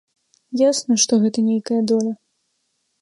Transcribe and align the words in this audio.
Ясна, 0.69 0.97
што 1.03 1.13
гэта 1.25 1.39
нейкая 1.49 1.81
доля. 1.93 2.11